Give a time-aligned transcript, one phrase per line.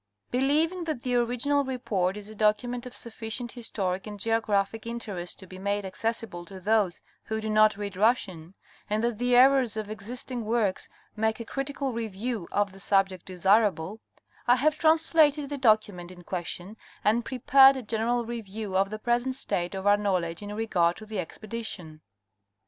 [0.31, 5.45] Believing that the original report is a document of sufficient historic and geographic interest to
[5.45, 8.55] be made accessible to those who do not read Russian,
[8.89, 13.99] and thatthe errors of existing works make a critical review of the subject desirable,
[14.47, 19.35] I have translated the document in question and prepared a general review of the present
[19.35, 22.01] state of our knowledge in regard to the expedition.